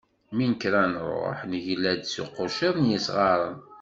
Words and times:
Mi 0.35 0.45
nekker 0.51 0.73
ad 0.83 0.87
d-nruḥ 0.89 1.39
negla-d 1.51 2.01
s 2.13 2.15
tquciḍt 2.27 2.77
n 2.81 2.91
yisɣaren. 2.91 3.57